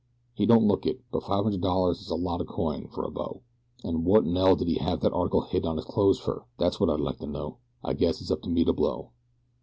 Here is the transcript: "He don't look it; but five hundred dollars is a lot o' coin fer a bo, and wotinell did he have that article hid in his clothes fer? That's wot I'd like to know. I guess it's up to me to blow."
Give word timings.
"He 0.33 0.47
don't 0.47 0.67
look 0.67 0.87
it; 0.87 0.99
but 1.11 1.21
five 1.21 1.43
hundred 1.43 1.61
dollars 1.61 2.01
is 2.01 2.09
a 2.09 2.15
lot 2.15 2.41
o' 2.41 2.43
coin 2.43 2.87
fer 2.87 3.03
a 3.03 3.11
bo, 3.11 3.43
and 3.83 4.03
wotinell 4.03 4.55
did 4.57 4.67
he 4.67 4.79
have 4.79 4.99
that 5.01 5.13
article 5.13 5.41
hid 5.41 5.63
in 5.63 5.75
his 5.75 5.85
clothes 5.85 6.17
fer? 6.19 6.43
That's 6.57 6.79
wot 6.79 6.89
I'd 6.89 6.99
like 6.99 7.19
to 7.19 7.27
know. 7.27 7.57
I 7.83 7.93
guess 7.93 8.19
it's 8.19 8.31
up 8.31 8.41
to 8.41 8.49
me 8.49 8.63
to 8.63 8.73
blow." 8.73 9.11